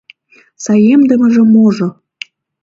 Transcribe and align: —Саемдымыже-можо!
—Саемдымыже-можо! 0.63 1.87